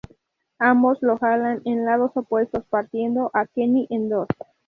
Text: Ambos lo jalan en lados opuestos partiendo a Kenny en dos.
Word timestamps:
Ambos 0.57 0.97
lo 1.03 1.19
jalan 1.19 1.61
en 1.63 1.85
lados 1.85 2.09
opuestos 2.15 2.65
partiendo 2.65 3.29
a 3.35 3.45
Kenny 3.45 3.85
en 3.91 4.09
dos. 4.09 4.27